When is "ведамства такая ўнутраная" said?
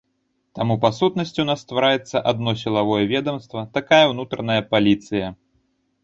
3.11-4.61